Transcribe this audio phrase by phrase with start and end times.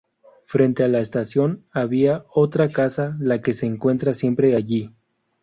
[0.45, 4.89] Frente a la estación había otra casa, la que se encuentra siempre allí.